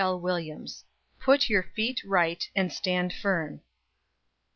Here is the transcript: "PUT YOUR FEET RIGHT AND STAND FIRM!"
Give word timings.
"PUT 1.19 1.47
YOUR 1.47 1.61
FEET 1.61 2.03
RIGHT 2.03 2.49
AND 2.55 2.73
STAND 2.73 3.13
FIRM!" 3.13 3.61